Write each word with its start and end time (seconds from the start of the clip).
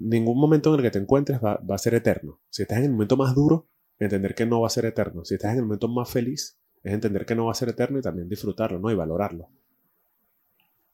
ningún 0.00 0.38
momento 0.38 0.70
en 0.70 0.80
el 0.80 0.82
que 0.82 0.90
te 0.90 0.98
encuentres 0.98 1.40
va, 1.44 1.58
va 1.58 1.74
a 1.74 1.78
ser 1.78 1.94
eterno. 1.94 2.40
Si 2.48 2.62
estás 2.62 2.78
en 2.78 2.84
el 2.84 2.92
momento 2.92 3.16
más 3.16 3.34
duro, 3.34 3.68
entender 3.98 4.34
que 4.34 4.46
no 4.46 4.60
va 4.60 4.66
a 4.66 4.70
ser 4.70 4.86
eterno. 4.86 5.24
Si 5.24 5.34
estás 5.34 5.52
en 5.52 5.58
el 5.58 5.64
momento 5.64 5.88
más 5.88 6.10
feliz, 6.10 6.58
es 6.82 6.92
entender 6.92 7.26
que 7.26 7.34
no 7.34 7.46
va 7.46 7.52
a 7.52 7.54
ser 7.54 7.68
eterno 7.68 7.98
y 7.98 8.02
también 8.02 8.28
disfrutarlo, 8.28 8.78
¿no? 8.78 8.90
Y 8.90 8.94
valorarlo. 8.94 9.48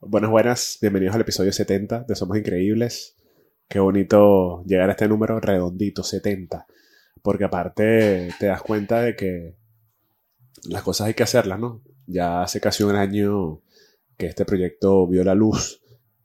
Buenas, 0.00 0.30
buenas, 0.30 0.79
bienvenidos 0.80 1.14
al 1.14 1.21
episodio 1.21 1.53
70 1.53 2.04
de 2.08 2.14
Somos 2.16 2.37
Increíbles. 2.37 3.16
Qué 3.69 3.79
bonito 3.79 4.64
llegar 4.64 4.89
a 4.89 4.93
este 4.93 5.09
número 5.09 5.41
redondito, 5.41 6.02
70. 6.02 6.66
Porque 7.23 7.45
aparte 7.45 8.30
te 8.38 8.46
das 8.46 8.62
cuenta 8.62 9.00
de 9.00 9.16
que 9.16 9.57
las 10.68 10.82
cosas 10.82 11.09
hay 11.09 11.14
que 11.14 11.23
hacerlas, 11.23 11.59
¿no? 11.59 11.82
Ya 12.07 12.43
hace 12.43 12.61
casi 12.61 12.82
un 12.82 12.96
año 12.96 13.62
que 14.16 14.27
este 14.27 14.45
proyecto 14.45 15.07
vio 15.07 15.25
la 15.25 15.34
luz 15.34 15.80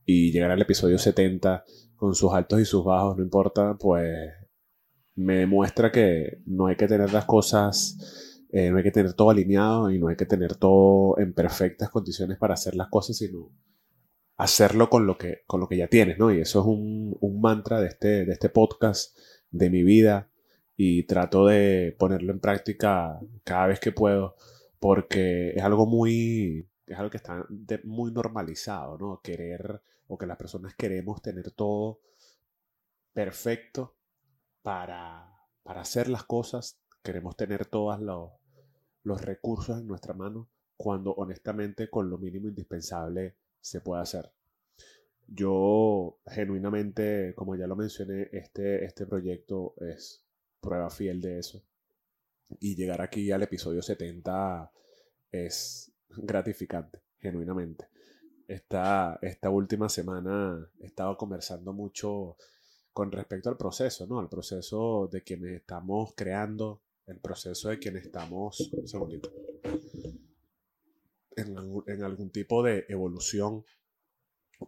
y 0.05 0.31
llegar 0.31 0.51
al 0.51 0.61
episodio 0.61 0.97
70 0.97 1.63
con 2.01 2.15
sus 2.15 2.33
altos 2.33 2.59
y 2.59 2.65
sus 2.65 2.83
bajos, 2.83 3.15
no 3.15 3.21
importa, 3.21 3.77
pues 3.77 4.11
me 5.13 5.35
demuestra 5.35 5.91
que 5.91 6.41
no 6.47 6.65
hay 6.65 6.75
que 6.75 6.87
tener 6.87 7.13
las 7.13 7.25
cosas, 7.25 8.43
eh, 8.49 8.71
no 8.71 8.77
hay 8.77 8.83
que 8.83 8.89
tener 8.89 9.13
todo 9.13 9.29
alineado 9.29 9.91
y 9.91 9.99
no 9.99 10.07
hay 10.07 10.15
que 10.15 10.25
tener 10.25 10.55
todo 10.55 11.19
en 11.19 11.31
perfectas 11.31 11.91
condiciones 11.91 12.39
para 12.39 12.55
hacer 12.55 12.73
las 12.73 12.87
cosas, 12.87 13.17
sino 13.17 13.51
hacerlo 14.37 14.89
con 14.89 15.05
lo 15.05 15.15
que, 15.15 15.43
con 15.45 15.59
lo 15.59 15.67
que 15.67 15.77
ya 15.77 15.89
tienes, 15.89 16.17
¿no? 16.17 16.33
Y 16.33 16.41
eso 16.41 16.61
es 16.61 16.65
un, 16.65 17.15
un 17.21 17.39
mantra 17.39 17.79
de 17.79 17.89
este, 17.89 18.25
de 18.25 18.33
este 18.33 18.49
podcast, 18.49 19.15
de 19.51 19.69
mi 19.69 19.83
vida, 19.83 20.31
y 20.75 21.03
trato 21.03 21.45
de 21.45 21.95
ponerlo 21.99 22.33
en 22.33 22.39
práctica 22.39 23.19
cada 23.43 23.67
vez 23.67 23.79
que 23.79 23.91
puedo, 23.91 24.37
porque 24.79 25.51
es 25.51 25.63
algo 25.63 25.85
muy, 25.85 26.67
es 26.87 26.97
algo 26.97 27.11
que 27.11 27.17
está 27.17 27.45
muy 27.83 28.11
normalizado, 28.11 28.97
¿no? 28.97 29.21
Querer, 29.23 29.83
o 30.11 30.17
que 30.17 30.25
las 30.27 30.35
personas 30.35 30.75
queremos 30.75 31.21
tener 31.21 31.51
todo 31.51 32.01
perfecto 33.13 33.95
para, 34.61 35.47
para 35.63 35.81
hacer 35.81 36.09
las 36.09 36.25
cosas, 36.25 36.81
queremos 37.01 37.37
tener 37.37 37.65
todos 37.65 37.97
los, 38.01 38.29
los 39.03 39.21
recursos 39.21 39.79
en 39.79 39.87
nuestra 39.87 40.13
mano, 40.13 40.49
cuando 40.75 41.13
honestamente 41.13 41.89
con 41.89 42.09
lo 42.09 42.17
mínimo 42.17 42.49
indispensable 42.49 43.35
se 43.61 43.79
puede 43.79 44.01
hacer. 44.01 44.29
Yo 45.27 46.19
genuinamente, 46.27 47.33
como 47.33 47.55
ya 47.55 47.65
lo 47.65 47.77
mencioné, 47.77 48.27
este, 48.33 48.83
este 48.83 49.05
proyecto 49.05 49.75
es 49.77 50.25
prueba 50.59 50.89
fiel 50.89 51.21
de 51.21 51.39
eso. 51.39 51.63
Y 52.59 52.75
llegar 52.75 53.01
aquí 53.01 53.31
al 53.31 53.43
episodio 53.43 53.81
70 53.81 54.73
es 55.31 55.93
gratificante, 56.09 56.99
genuinamente. 57.17 57.90
Esta, 58.51 59.17
esta 59.21 59.49
última 59.49 59.87
semana 59.87 60.69
he 60.81 60.87
estado 60.87 61.15
conversando 61.15 61.71
mucho 61.71 62.35
con 62.91 63.09
respecto 63.09 63.49
al 63.49 63.55
proceso, 63.55 64.05
¿no? 64.07 64.19
Al 64.19 64.27
proceso 64.27 65.07
de 65.09 65.23
quienes 65.23 65.53
estamos 65.53 66.13
creando, 66.17 66.81
el 67.07 67.21
proceso 67.21 67.69
de 67.69 67.79
quienes 67.79 68.07
estamos, 68.07 68.59
un 68.73 68.87
segundito, 68.89 69.31
en, 71.37 71.55
en 71.87 72.03
algún 72.03 72.29
tipo 72.29 72.61
de 72.61 72.85
evolución, 72.89 73.63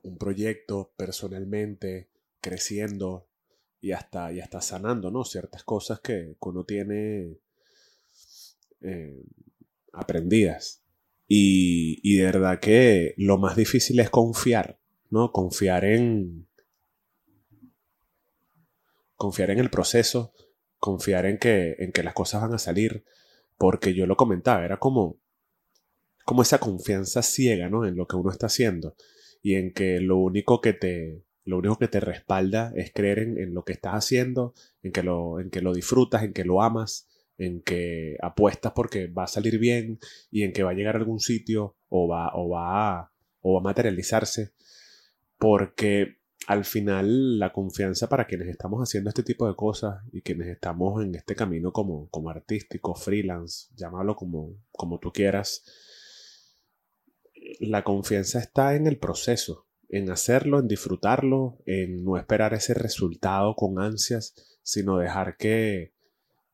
un 0.04 0.18
proyecto 0.18 0.94
personalmente, 0.96 2.10
creciendo 2.40 3.28
y 3.82 3.92
hasta, 3.92 4.32
y 4.32 4.40
hasta 4.40 4.62
sanando, 4.62 5.12
¿no? 5.12 5.26
Ciertas 5.26 5.66
cosas 5.66 6.00
que, 6.00 6.38
uno 6.40 6.64
tiene 6.64 7.38
eh, 8.80 9.26
aprendidas. 9.92 10.83
Y, 11.28 12.18
de 12.18 12.26
verdad 12.26 12.60
que 12.60 13.14
lo 13.18 13.38
más 13.38 13.56
difícil 13.56 14.00
es 14.00 14.10
confiar, 14.10 14.80
¿no? 15.10 15.32
Confiar 15.32 15.86
en, 15.86 16.48
confiar 19.16 19.52
en 19.52 19.60
el 19.60 19.70
proceso, 19.70 20.34
confiar 20.80 21.26
en 21.26 21.38
que, 21.38 21.76
en 21.80 21.92
que 21.92 22.04
las 22.04 22.14
cosas 22.14 22.42
van 22.42 22.54
a 22.54 22.60
salir, 22.60 23.04
porque 23.58 23.94
yo 23.94 24.06
lo 24.06 24.18
comentaba, 24.18 24.66
era 24.66 24.78
como, 24.78 25.18
como 26.26 26.42
esa 26.42 26.60
confianza 26.60 27.22
ciega, 27.24 27.70
¿no? 27.70 27.86
En 27.86 27.96
lo 27.96 28.08
que 28.08 28.16
uno 28.16 28.32
está 28.32 28.48
haciendo 28.48 28.96
y 29.42 29.56
en 29.56 29.74
que 29.74 30.00
lo 30.00 30.18
único 30.18 30.62
que 30.62 30.74
te, 30.74 31.24
lo 31.46 31.58
único 31.58 31.78
que 31.78 31.88
te 31.88 32.00
respalda 32.00 32.72
es 32.76 32.92
creer 32.94 33.20
en, 33.20 33.54
lo 33.54 33.64
que 33.64 33.74
estás 33.74 33.94
haciendo, 33.94 34.54
en 34.82 34.92
que, 34.92 35.04
lo, 35.04 35.40
en 35.40 35.50
que 35.50 35.62
lo 35.62 35.74
disfrutas, 35.74 36.24
en 36.24 36.34
que 36.34 36.46
lo 36.46 36.62
amas, 36.62 37.08
en 37.38 37.62
que 37.62 38.18
apuestas 38.22 38.74
porque 38.74 39.08
va 39.08 39.24
a 39.24 39.28
salir 39.28 39.58
bien 39.60 40.00
y 40.32 40.44
en 40.44 40.54
que 40.54 40.64
va 40.64 40.72
a 40.72 40.76
llegar 40.76 40.96
a 40.96 41.00
algún 41.00 41.20
sitio 41.20 41.76
o 41.90 42.08
va, 42.08 42.32
o 42.36 42.50
va, 42.50 43.12
o 43.42 43.54
va 43.54 43.60
a 43.60 43.64
materializarse. 43.64 44.54
Porque 45.38 46.18
al 46.48 46.66
final 46.66 47.40
la 47.40 47.54
confianza 47.54 48.10
para 48.10 48.26
quienes 48.26 48.50
estamos 48.50 48.82
haciendo 48.82 49.10
este 49.10 49.24
tipo 49.24 49.48
de 49.48 49.56
cosas 49.56 50.04
y 50.12 50.22
quienes 50.22 50.48
estamos 50.48 51.04
en 51.04 51.16
este 51.16 51.36
camino 51.36 51.72
como, 51.72 52.10
como 52.10 52.30
artístico, 52.30 52.96
freelance, 52.96 53.70
llámalo 53.76 54.16
como, 54.16 54.56
como 54.72 55.00
tú 55.00 55.12
quieras, 55.12 55.64
la 57.60 57.84
confianza 57.84 58.40
está 58.40 58.76
en 58.76 58.88
el 58.88 58.98
proceso, 58.98 59.68
en 59.90 60.10
hacerlo, 60.10 60.60
en 60.60 60.68
disfrutarlo, 60.68 61.60
en 61.66 62.04
no 62.04 62.18
esperar 62.18 62.54
ese 62.54 62.74
resultado 62.74 63.56
con 63.56 63.80
ansias, 63.80 64.34
sino 64.64 64.98
dejar 64.98 65.38
que 65.38 65.94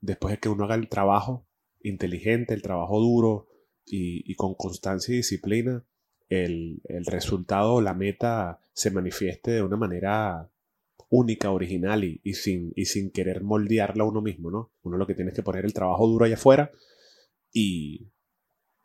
después 0.01 0.33
de 0.33 0.39
que 0.39 0.49
uno 0.49 0.65
haga 0.65 0.75
el 0.75 0.89
trabajo 0.89 1.47
inteligente, 1.81 2.53
el 2.53 2.61
trabajo 2.61 2.99
duro 2.99 3.47
y, 3.85 4.35
con 4.35 4.53
constancia 4.55 5.13
y 5.13 5.17
disciplina, 5.17 5.83
el, 6.29 6.81
el 6.85 7.05
resultado, 7.05 7.81
la 7.81 7.93
meta 7.93 8.59
se 8.73 8.91
manifieste 8.91 9.51
de 9.51 9.63
una 9.63 9.77
manera 9.77 10.49
única, 11.09 11.51
original 11.51 12.03
y, 12.03 12.33
sin, 12.33 12.71
y 12.75 12.85
sin 12.85 13.11
querer 13.11 13.41
moldearla 13.41 14.03
uno 14.03 14.21
mismo, 14.21 14.51
¿no? 14.51 14.71
Uno 14.83 14.97
lo 14.97 15.07
que 15.07 15.15
tiene 15.15 15.31
es 15.31 15.35
que 15.35 15.43
poner 15.43 15.65
el 15.65 15.73
trabajo 15.73 16.07
duro 16.07 16.25
allá 16.25 16.35
afuera 16.35 16.71
y, 17.51 18.11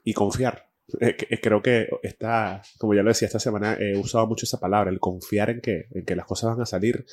y 0.03 0.14
confiar. 0.14 0.70
Eh, 1.00 1.16
eh, 1.28 1.41
creo 1.41 1.62
que 1.62 1.88
está, 2.03 2.62
como 2.78 2.94
ya 2.94 3.03
lo 3.03 3.10
decía 3.10 3.26
esta 3.26 3.38
semana, 3.38 3.76
he 3.78 3.97
usado 3.98 4.26
mucho 4.26 4.47
esa 4.47 4.58
palabra, 4.58 4.91
el 4.91 5.00
confiar 5.00 5.50
en 5.50 5.60
que, 5.60 5.86
en 5.91 6.04
que 6.04 6.16
las 6.16 6.26
cosas 6.26 6.50
van 6.50 6.62
a 6.62 6.66
salir, 6.66 7.04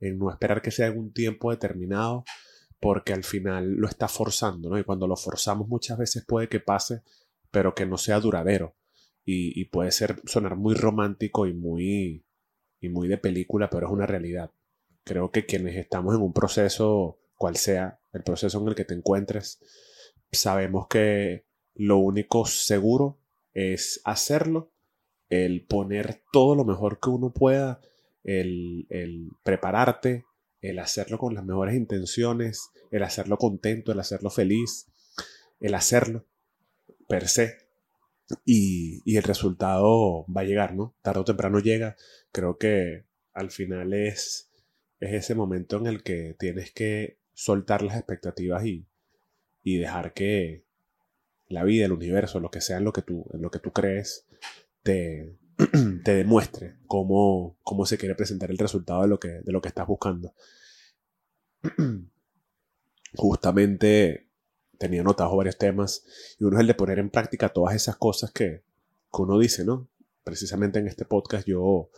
en 0.00 0.18
no 0.18 0.30
esperar 0.30 0.62
que 0.62 0.70
sea 0.70 0.86
en 0.86 0.98
un 0.98 1.12
tiempo 1.12 1.50
determinado, 1.50 2.24
porque 2.82 3.12
al 3.12 3.22
final 3.22 3.74
lo 3.76 3.86
está 3.86 4.08
forzando, 4.08 4.68
¿no? 4.68 4.76
Y 4.76 4.82
cuando 4.82 5.06
lo 5.06 5.14
forzamos 5.14 5.68
muchas 5.68 5.96
veces 5.96 6.24
puede 6.26 6.48
que 6.48 6.58
pase, 6.58 7.02
pero 7.52 7.76
que 7.76 7.86
no 7.86 7.96
sea 7.96 8.18
duradero 8.18 8.74
y, 9.24 9.66
puede 9.66 9.92
ser 9.92 10.20
sonar 10.24 10.56
muy 10.56 10.74
romántico 10.74 11.46
y 11.46 11.52
muy, 11.52 12.24
y 12.80 12.88
muy 12.88 13.06
de 13.06 13.18
película, 13.18 13.70
pero 13.70 13.86
es 13.86 13.92
una 13.92 14.06
realidad. 14.06 14.50
Creo 15.04 15.30
que 15.30 15.46
quienes 15.46 15.76
estamos 15.76 16.16
en 16.16 16.22
un 16.22 16.32
proceso, 16.32 17.20
cual 17.36 17.54
sea 17.54 18.00
el 18.12 18.24
proceso 18.24 18.60
en 18.60 18.66
el 18.66 18.74
que 18.74 18.84
te 18.84 18.94
encuentres, 18.94 19.60
sabemos 20.32 20.88
que 20.88 21.44
lo 21.76 21.98
único 21.98 22.46
seguro 22.46 23.20
es 23.54 24.00
hacerlo, 24.04 24.72
el 25.30 25.64
poner 25.66 26.24
todo 26.32 26.56
lo 26.56 26.64
mejor 26.64 26.98
que 26.98 27.10
uno 27.10 27.32
pueda, 27.32 27.80
el, 28.24 28.88
el 28.90 29.28
prepararte, 29.44 30.24
el 30.62 30.78
hacerlo 30.78 31.18
con 31.18 31.34
las 31.34 31.44
mejores 31.44 31.74
intenciones, 31.74 32.70
el 32.90 33.02
hacerlo 33.02 33.36
contento, 33.36 33.92
el 33.92 34.00
hacerlo 34.00 34.30
feliz, 34.30 34.86
el 35.60 35.74
hacerlo 35.74 36.24
per 37.08 37.28
se 37.28 37.58
y, 38.44 39.16
el 39.16 39.22
resultado 39.24 40.24
va 40.26 40.42
a 40.42 40.44
llegar, 40.44 40.74
¿no? 40.74 40.94
Tarde 41.02 41.20
o 41.20 41.24
temprano 41.24 41.58
llega. 41.58 41.96
Creo 42.30 42.56
que 42.56 43.04
al 43.34 43.50
final 43.50 43.92
es, 43.92 44.50
es 45.00 45.12
ese 45.12 45.34
momento 45.34 45.76
en 45.78 45.86
el 45.86 46.02
que 46.02 46.34
tienes 46.38 46.72
que 46.72 47.18
soltar 47.34 47.82
las 47.82 47.96
expectativas 47.96 48.64
y, 48.64 48.86
y 49.62 49.78
dejar 49.78 50.14
que 50.14 50.64
la 51.48 51.64
vida, 51.64 51.86
el 51.86 51.92
universo, 51.92 52.40
lo 52.40 52.50
que 52.50 52.60
sea 52.60 52.80
lo 52.80 52.92
que 52.92 53.02
tú, 53.02 53.26
en 53.32 53.42
lo 53.42 53.50
que 53.50 53.58
tú 53.58 53.72
crees, 53.72 54.26
te, 54.82 55.36
te 56.04 56.14
demuestre 56.14 56.76
cómo, 56.86 57.58
cómo 57.62 57.86
se 57.86 57.98
quiere 57.98 58.14
presentar 58.14 58.50
el 58.50 58.58
resultado 58.58 59.02
de 59.02 59.08
lo 59.08 59.18
que, 59.18 59.28
de 59.28 59.52
lo 59.52 59.60
que 59.60 59.68
estás 59.68 59.86
buscando. 59.86 60.34
Justamente 63.14 64.28
tenía 64.78 65.02
anotados 65.02 65.36
varios 65.36 65.58
temas 65.58 66.04
y 66.38 66.44
uno 66.44 66.56
es 66.56 66.62
el 66.62 66.66
de 66.66 66.74
poner 66.74 66.98
en 66.98 67.10
práctica 67.10 67.50
todas 67.50 67.74
esas 67.74 67.96
cosas 67.96 68.32
que, 68.32 68.64
uno 69.12 69.38
dice, 69.38 69.64
¿no? 69.64 69.88
Precisamente 70.24 70.78
en 70.78 70.88
este 70.88 71.04
podcast 71.04 71.46
yo, 71.46 71.90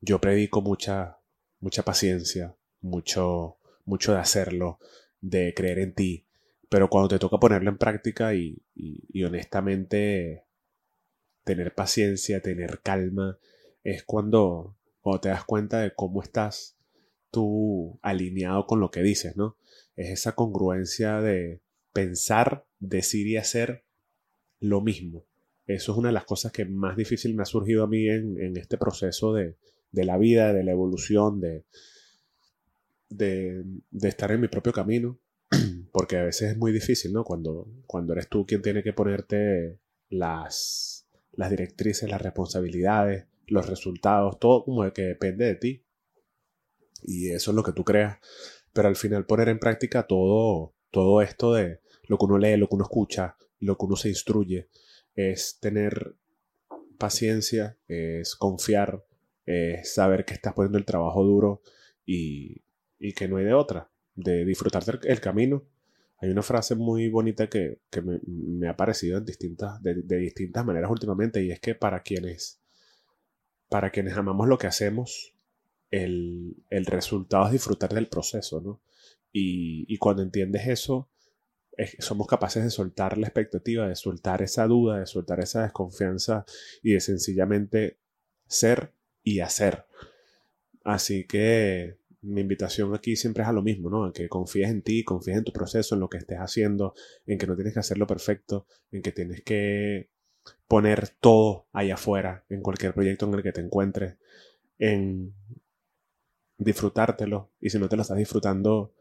yo 0.00 0.20
predico 0.20 0.62
mucha, 0.62 1.18
mucha 1.60 1.82
paciencia, 1.82 2.56
mucho, 2.80 3.58
mucho 3.84 4.12
de 4.12 4.18
hacerlo, 4.18 4.78
de 5.20 5.52
creer 5.54 5.80
en 5.80 5.94
ti, 5.94 6.26
pero 6.70 6.88
cuando 6.88 7.08
te 7.08 7.18
toca 7.18 7.38
ponerlo 7.38 7.70
en 7.70 7.76
práctica 7.76 8.34
y, 8.34 8.62
y 8.74 9.22
honestamente 9.22 10.44
tener 11.44 11.74
paciencia, 11.74 12.40
tener 12.40 12.80
calma, 12.82 13.38
es 13.84 14.02
cuando, 14.02 14.76
cuando 15.00 15.20
te 15.20 15.28
das 15.28 15.44
cuenta 15.44 15.80
de 15.80 15.94
cómo 15.94 16.22
estás 16.22 16.76
tú 17.30 17.98
alineado 18.02 18.66
con 18.66 18.80
lo 18.80 18.90
que 18.90 19.02
dices, 19.02 19.36
¿no? 19.36 19.56
Es 19.96 20.10
esa 20.10 20.34
congruencia 20.34 21.20
de, 21.20 21.60
pensar, 21.94 22.66
decir 22.80 23.26
y 23.26 23.38
hacer 23.38 23.84
lo 24.60 24.82
mismo. 24.82 25.24
Eso 25.66 25.92
es 25.92 25.98
una 25.98 26.08
de 26.08 26.14
las 26.14 26.26
cosas 26.26 26.52
que 26.52 26.66
más 26.66 26.94
difícil 26.96 27.34
me 27.34 27.42
ha 27.42 27.46
surgido 27.46 27.84
a 27.84 27.86
mí 27.86 28.06
en, 28.08 28.56
este 28.58 28.76
proceso 28.76 29.32
de, 29.32 29.56
la 29.92 30.18
vida, 30.18 30.52
de 30.52 30.64
la 30.64 30.72
evolución, 30.72 31.40
de, 31.40 31.64
de, 33.08 33.62
de 33.90 34.08
estar 34.08 34.30
en 34.32 34.42
mi 34.42 34.48
propio 34.48 34.72
camino, 34.72 35.18
porque 35.92 36.18
a 36.18 36.24
veces 36.24 36.50
es 36.50 36.58
muy 36.58 36.72
difícil, 36.72 37.12
¿no? 37.14 37.24
Cuando, 37.24 37.68
cuando 37.86 38.12
eres 38.12 38.28
tú 38.28 38.44
quien 38.44 38.60
tiene 38.60 38.82
que 38.82 38.92
ponerte 38.92 39.78
las, 40.10 41.03
las 41.36 41.50
directrices, 41.50 42.08
las 42.08 42.22
responsabilidades, 42.22 43.26
los 43.46 43.66
resultados, 43.68 44.38
todo 44.38 44.64
como 44.64 44.84
de 44.84 44.92
que 44.92 45.02
depende 45.02 45.46
de 45.46 45.54
ti. 45.56 45.84
Y 47.02 47.30
eso 47.30 47.50
es 47.50 47.54
lo 47.54 47.62
que 47.62 47.72
tú 47.72 47.84
creas. 47.84 48.18
Pero 48.72 48.88
al 48.88 48.96
final 48.96 49.26
poner 49.26 49.48
en 49.48 49.58
práctica 49.58 50.06
todo, 50.06 50.74
todo 50.90 51.22
esto 51.22 51.54
de 51.54 51.80
lo 52.04 52.18
que 52.18 52.24
uno 52.24 52.38
lee, 52.38 52.56
lo 52.56 52.68
que 52.68 52.74
uno 52.74 52.84
escucha, 52.84 53.36
lo 53.60 53.76
que 53.76 53.86
uno 53.86 53.96
se 53.96 54.08
instruye, 54.08 54.68
es 55.14 55.58
tener 55.60 56.16
paciencia, 56.98 57.78
es 57.86 58.34
confiar, 58.36 59.04
es 59.46 59.94
saber 59.94 60.24
que 60.24 60.34
estás 60.34 60.54
poniendo 60.54 60.78
el 60.78 60.84
trabajo 60.84 61.22
duro 61.22 61.62
y, 62.06 62.62
y 62.98 63.12
que 63.12 63.28
no 63.28 63.36
hay 63.36 63.44
de 63.44 63.54
otra, 63.54 63.90
de 64.14 64.44
disfrutarte 64.44 64.98
el, 65.08 65.20
camino. 65.20 65.64
Hay 66.18 66.30
una 66.30 66.42
frase 66.42 66.74
muy 66.74 67.08
bonita 67.08 67.48
que, 67.48 67.80
que 67.90 68.02
me, 68.02 68.68
ha 68.68 68.76
parecido 68.76 69.18
en 69.18 69.24
distintas, 69.24 69.82
de, 69.82 70.02
de, 70.02 70.16
distintas 70.16 70.64
maneras 70.64 70.90
últimamente 70.90 71.42
y 71.42 71.50
es 71.50 71.60
que 71.60 71.74
para 71.74 72.02
quienes, 72.02 72.60
para 73.68 73.90
quienes 73.90 74.16
amamos 74.16 74.48
lo 74.48 74.56
que 74.56 74.66
hacemos, 74.66 75.34
el, 75.90 76.56
el 76.70 76.86
resultado 76.86 77.46
es 77.46 77.52
disfrutar 77.52 77.92
del 77.92 78.08
proceso, 78.08 78.60
¿no? 78.60 78.80
Y, 79.32 79.84
y 79.92 79.98
cuando 79.98 80.22
entiendes 80.22 80.66
eso, 80.68 81.08
somos 81.98 82.26
capaces 82.26 82.62
de 82.62 82.70
soltar 82.70 83.18
la 83.18 83.26
expectativa, 83.26 83.88
de 83.88 83.96
soltar 83.96 84.42
esa 84.42 84.66
duda, 84.66 85.00
de 85.00 85.06
soltar 85.06 85.40
esa 85.40 85.62
desconfianza 85.62 86.44
y 86.82 86.92
de 86.92 87.00
sencillamente 87.00 87.98
ser 88.46 88.92
y 89.22 89.40
hacer. 89.40 89.86
Así 90.84 91.24
que 91.24 91.96
mi 92.24 92.40
invitación 92.40 92.94
aquí 92.94 93.16
siempre 93.16 93.42
es 93.42 93.48
a 93.48 93.52
lo 93.52 93.62
mismo, 93.62 93.90
¿no? 93.90 94.04
A 94.04 94.12
que 94.12 94.28
confíes 94.28 94.70
en 94.70 94.82
ti, 94.82 95.04
confíes 95.04 95.38
en 95.38 95.44
tu 95.44 95.52
proceso, 95.52 95.94
en 95.94 96.00
lo 96.00 96.08
que 96.08 96.18
estés 96.18 96.38
haciendo, 96.38 96.94
en 97.26 97.38
que 97.38 97.46
no 97.46 97.54
tienes 97.54 97.74
que 97.74 97.80
hacerlo 97.80 98.06
perfecto, 98.06 98.66
en 98.90 99.02
que 99.02 99.12
tienes 99.12 99.42
que 99.42 100.08
poner 100.66 101.08
todo 101.20 101.66
ahí 101.72 101.90
afuera, 101.90 102.44
en 102.48 102.62
cualquier 102.62 102.94
proyecto 102.94 103.26
en 103.26 103.34
el 103.34 103.42
que 103.42 103.52
te 103.52 103.60
encuentres, 103.60 104.16
en 104.78 105.34
disfrutártelo. 106.56 107.50
Y 107.60 107.70
si 107.70 107.78
no 107.78 107.88
te 107.88 107.96
lo 107.96 108.02
estás 108.02 108.18
disfrutando, 108.18 108.94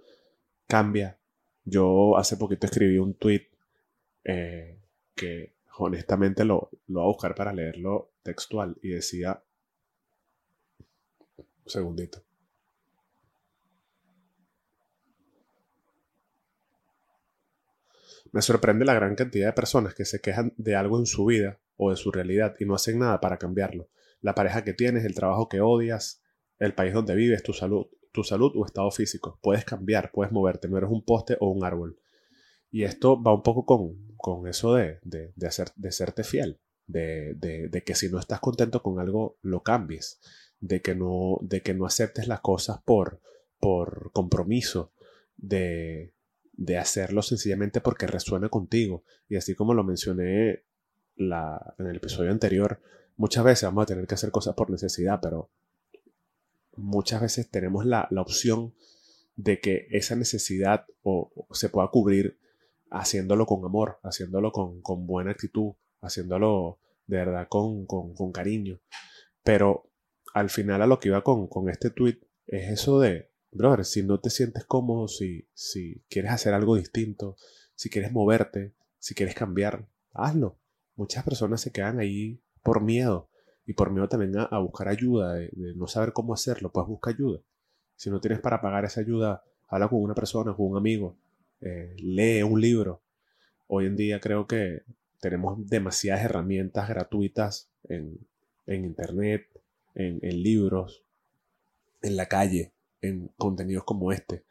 cambia, 0.67 1.17
yo 1.63 2.17
hace 2.17 2.35
poquito 2.37 2.67
escribí 2.67 2.97
un 2.97 3.13
tweet 3.13 3.47
eh, 4.25 4.79
que 5.15 5.55
honestamente 5.77 6.43
lo, 6.43 6.69
lo 6.87 6.99
voy 6.99 7.03
a 7.03 7.13
buscar 7.13 7.35
para 7.35 7.53
leerlo 7.53 8.11
textual 8.21 8.77
y 8.81 8.89
decía... 8.89 9.41
Un 11.65 11.69
segundito. 11.69 12.21
Me 18.31 18.41
sorprende 18.41 18.85
la 18.85 18.93
gran 18.93 19.15
cantidad 19.15 19.47
de 19.47 19.53
personas 19.53 19.93
que 19.93 20.05
se 20.05 20.21
quejan 20.21 20.53
de 20.57 20.75
algo 20.75 20.99
en 20.99 21.05
su 21.05 21.25
vida 21.25 21.59
o 21.75 21.91
de 21.91 21.97
su 21.97 22.11
realidad 22.11 22.55
y 22.59 22.65
no 22.65 22.75
hacen 22.75 22.99
nada 22.99 23.19
para 23.19 23.37
cambiarlo. 23.37 23.89
La 24.21 24.35
pareja 24.35 24.63
que 24.63 24.73
tienes, 24.73 25.05
el 25.05 25.15
trabajo 25.15 25.49
que 25.49 25.61
odias, 25.61 26.21
el 26.59 26.73
país 26.73 26.93
donde 26.93 27.15
vives, 27.15 27.43
tu 27.43 27.53
salud, 27.53 27.87
tu 28.11 28.23
salud 28.23 28.53
o 28.55 28.65
estado 28.65 28.89
físico. 28.91 29.39
Puedes 29.41 29.65
cambiar, 29.65 30.11
puedes 30.11 30.31
moverte, 30.31 30.69
no 30.69 30.77
eres 30.77 30.89
un 30.89 31.03
poste 31.03 31.35
o 31.39 31.51
un 31.51 31.65
árbol. 31.65 31.99
Y 32.71 32.83
esto 32.83 33.21
va 33.21 33.33
un 33.33 33.43
poco 33.43 33.65
con, 33.65 34.47
eso 34.47 34.73
de, 34.75 34.99
de, 35.03 35.47
hacer, 35.47 35.67
de 35.75 35.91
serte 35.91 36.23
fiel, 36.23 36.59
de, 36.87 37.35
de, 37.35 37.83
que 37.83 37.93
si 37.93 38.09
no 38.09 38.19
estás 38.19 38.39
contento 38.39 38.81
con 38.81 38.99
algo, 38.99 39.37
lo 39.41 39.61
cambies, 39.61 40.19
de 40.59 40.81
que 40.81 40.95
no, 40.95 41.37
de 41.41 41.61
que 41.61 41.73
no 41.73 41.85
aceptes 41.85 42.27
las 42.27 42.39
cosas 42.39 42.81
por, 42.83 43.21
por 43.59 44.11
compromiso, 44.11 44.91
de, 45.35 46.13
de 46.53 46.77
hacerlo 46.77 47.21
sencillamente 47.21 47.81
porque 47.81 48.07
resuena 48.07 48.49
contigo. 48.49 49.03
Y 49.27 49.35
así 49.35 49.55
como 49.55 49.73
lo 49.73 49.83
mencioné 49.83 50.63
la, 51.15 51.75
en 51.77 51.87
el 51.87 51.97
episodio 51.97 52.31
anterior, 52.31 52.79
muchas 53.17 53.43
veces 53.43 53.63
vamos 53.63 53.83
a 53.83 53.87
tener 53.87 54.07
que 54.07 54.15
hacer 54.15 54.31
cosas 54.31 54.55
por 54.55 54.69
necesidad, 54.69 55.19
pero 55.21 55.49
muchas 56.75 57.21
veces 57.21 57.49
tenemos 57.49 57.85
la, 57.85 58.07
opción 58.17 58.73
de 59.35 59.59
que 59.59 59.87
esa 59.91 60.15
necesidad 60.15 60.85
o, 61.03 61.31
se 61.51 61.69
pueda 61.69 61.87
cubrir 61.89 62.37
haciéndolo 62.89 63.45
con 63.45 63.63
amor, 63.65 63.99
haciéndolo 64.03 64.51
con, 64.51 64.81
buena 65.05 65.31
actitud, 65.31 65.73
haciéndolo 66.01 66.79
de 67.07 67.17
verdad 67.17 67.47
con, 67.49 67.85
cariño. 68.31 68.79
Pero 69.43 69.89
al 70.33 70.49
final 70.49 70.81
a 70.81 70.87
lo 70.87 70.99
que 70.99 71.09
iba 71.09 71.23
con, 71.23 71.49
este 71.69 71.89
tweet 71.89 72.19
es 72.47 72.71
eso 72.71 72.99
de, 72.99 73.29
brother, 73.53 73.85
si 73.85 74.03
no 74.03 74.19
te 74.19 74.29
sientes 74.29 74.65
cómodo, 74.65 75.07
si, 75.07 75.47
si 75.53 76.01
quieres 76.09 76.31
hacer 76.31 76.53
algo 76.53 76.75
distinto, 76.75 77.35
si 77.75 77.89
quieres 77.89 78.11
moverte, 78.11 78.73
si 78.99 79.15
quieres 79.15 79.35
cambiar, 79.35 79.87
hazlo. 80.13 80.57
Muchas 80.95 81.23
personas 81.23 81.61
se 81.61 81.71
quedan 81.71 81.99
ahí 81.99 82.39
por 82.61 82.81
miedo 82.81 83.29
y 83.65 83.73
por 83.73 83.91
miedo 83.91 84.07
también 84.07 84.33
a, 84.37 84.59
buscar 84.59 84.87
ayuda, 84.87 85.33
de, 85.33 85.51
no 85.75 85.87
saber 85.87 86.13
cómo 86.13 86.33
hacerlo, 86.33 86.71
pues 86.71 86.87
busca 86.87 87.11
ayuda. 87.11 87.39
Si 87.95 88.09
no 88.09 88.19
tienes 88.19 88.39
para 88.39 88.61
pagar 88.61 88.85
esa 88.85 89.01
ayuda, 89.01 89.43
habla 89.67 89.87
con 89.87 90.01
una 90.01 90.15
persona, 90.15 90.53
con 90.53 90.67
un 90.67 90.77
amigo, 90.77 91.17
eh, 91.61 91.95
lee 91.97 92.43
un 92.43 92.59
libro. 92.59 93.01
Hoy 93.67 93.85
en 93.85 93.95
día 93.95 94.19
creo 94.19 94.47
que 94.47 94.83
tenemos 95.19 95.65
demasiadas 95.67 96.25
herramientas 96.25 96.89
gratuitas 96.89 97.69
en, 97.87 98.19
internet, 98.67 99.47
en, 99.95 100.19
libros, 100.43 101.03
en 102.01 102.17
la 102.17 102.25
calle, 102.25 102.72
en 103.03 103.27
contenidos 103.37 103.83
como 103.83 104.11
este. 104.11 104.45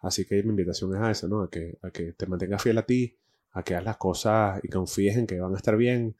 Así 0.00 0.24
que 0.24 0.42
mi 0.42 0.50
invitación 0.50 0.94
es 0.94 1.00
a 1.00 1.10
eso, 1.10 1.28
¿no? 1.28 1.42
A 1.42 1.50
que, 1.50 1.78
a 1.82 1.90
que 1.90 2.12
te 2.12 2.26
mantengas 2.26 2.62
fiel 2.62 2.78
a 2.78 2.86
ti, 2.86 3.18
a 3.50 3.62
que 3.62 3.74
hagas 3.74 3.84
las 3.84 3.96
cosas 3.96 4.60
y 4.62 4.68
confíes 4.68 5.16
en 5.16 5.26
que 5.26 5.40
van 5.40 5.54
a 5.54 5.56
estar 5.56 5.76
bien 5.76 6.16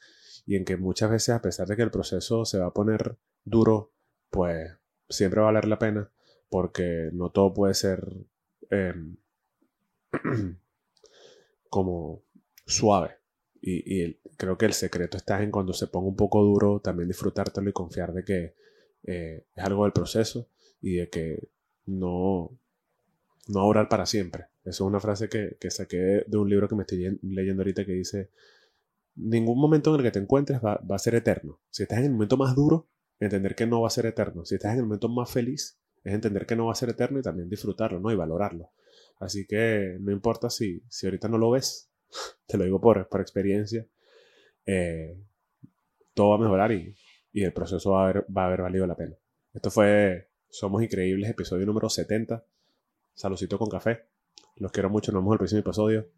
y 0.46 0.56
en 0.56 0.64
que 0.64 0.76
muchas 0.76 1.10
veces 1.10 1.34
a 1.34 1.42
pesar 1.42 1.68
de 1.68 1.76
que 1.76 1.82
el 1.82 1.90
proceso 1.90 2.44
se 2.44 2.58
va 2.58 2.66
a 2.66 2.74
poner 2.74 3.16
duro, 3.44 3.92
pues 4.30 4.72
siempre 5.08 5.40
va 5.40 5.48
a 5.48 5.52
valer 5.52 5.68
la 5.68 5.78
pena 5.78 6.10
porque 6.48 7.10
no 7.12 7.30
todo 7.30 7.54
puede 7.54 7.74
ser 7.74 8.02
em, 8.70 9.16
como 11.70 12.24
suave. 12.66 13.18
Y, 13.60 14.14
creo 14.36 14.56
que 14.56 14.66
el 14.66 14.72
secreto 14.72 15.16
está 15.16 15.42
en 15.42 15.50
cuando 15.50 15.72
se 15.72 15.88
ponga 15.88 16.08
un 16.08 16.16
poco 16.16 16.42
duro, 16.42 16.80
también 16.80 17.08
disfrutártelo 17.08 17.68
y 17.68 17.72
confiar 17.72 18.12
de 18.12 18.24
que 18.24 18.54
eh, 19.02 19.46
es 19.52 19.64
algo 19.64 19.82
del 19.84 19.92
proceso 19.92 20.48
y 20.80 20.96
de 20.96 21.08
que 21.10 21.50
no, 21.88 22.50
no 23.48 23.66
orar 23.66 23.88
para 23.88 24.06
siempre. 24.06 24.46
Esa 24.60 24.70
es 24.70 24.80
una 24.80 25.00
frase 25.00 25.28
que, 25.28 25.56
que 25.60 25.70
saqué 25.70 26.24
de 26.26 26.36
un 26.36 26.48
libro 26.48 26.68
que 26.68 26.74
me 26.76 26.82
estoy 26.82 27.18
leyendo 27.22 27.62
ahorita 27.62 27.84
que 27.84 27.92
dice, 27.92 28.30
ningún 29.16 29.58
momento 29.58 29.90
en 29.90 30.00
el 30.00 30.06
que 30.06 30.12
te 30.12 30.18
encuentres 30.18 30.60
va, 30.60 30.80
a 30.88 30.98
ser 30.98 31.14
eterno. 31.14 31.60
Si 31.70 31.82
estás 31.82 31.98
en 32.00 32.06
el 32.06 32.12
momento 32.12 32.36
más 32.36 32.54
duro, 32.54 32.88
entender 33.18 33.54
que 33.54 33.66
no 33.66 33.80
va 33.80 33.88
a 33.88 33.90
ser 33.90 34.06
eterno. 34.06 34.44
Si 34.44 34.54
estás 34.54 34.72
en 34.72 34.78
el 34.78 34.84
momento 34.84 35.08
más 35.08 35.30
feliz, 35.30 35.78
es 36.04 36.14
entender 36.14 36.46
que 36.46 36.56
no 36.56 36.66
va 36.66 36.72
a 36.72 36.76
ser 36.76 36.90
eterno 36.90 37.18
y 37.18 37.22
también 37.22 37.48
disfrutarlo, 37.48 38.00
¿no? 38.00 38.12
Y 38.12 38.16
valorarlo. 38.16 38.70
Así 39.18 39.46
que 39.46 39.96
no 40.00 40.12
importa 40.12 40.50
si, 40.50 40.82
si 40.88 41.06
ahorita 41.06 41.28
no 41.28 41.38
lo 41.38 41.50
ves, 41.50 41.90
te 42.46 42.56
lo 42.56 42.64
digo 42.64 42.80
por, 42.80 43.08
por 43.08 43.20
experiencia, 43.20 43.86
eh, 44.66 45.18
todo 46.14 46.30
va 46.30 46.36
a 46.36 46.40
mejorar 46.40 46.72
y, 46.72 46.94
y 47.32 47.44
el 47.44 47.52
proceso 47.52 47.92
va 47.92 48.02
a, 48.02 48.04
haber, 48.04 48.26
va 48.34 48.42
a 48.42 48.46
haber 48.46 48.62
valido 48.62 48.86
la 48.86 48.96
pena. 48.96 49.16
Esto 49.54 49.70
fue 49.70 50.28
Somos 50.50 50.82
Increíbles, 50.82 51.28
episodio 51.28 51.66
número 51.66 51.88
70. 51.90 52.42
Saludcito 53.14 53.58
con 53.58 53.68
café. 53.68 54.06
Los 54.56 54.72
quiero 54.72 54.88
mucho, 54.90 55.12
nos 55.12 55.20
vemos 55.20 55.32
en 55.32 55.34
el 55.34 55.38
próximo 55.38 55.60
episodio. 55.60 56.08